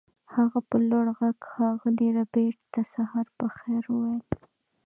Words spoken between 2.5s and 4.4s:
ته سهار په خیر وویل